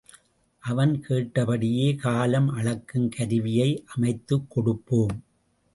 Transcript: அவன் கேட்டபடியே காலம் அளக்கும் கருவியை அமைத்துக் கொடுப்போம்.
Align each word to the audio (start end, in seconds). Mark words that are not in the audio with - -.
அவன் 0.63 1.01
கேட்டபடியே 1.01 1.95
காலம் 1.95 2.49
அளக்கும் 2.49 3.09
கருவியை 3.09 3.83
அமைத்துக் 3.87 4.49
கொடுப்போம். 4.49 5.15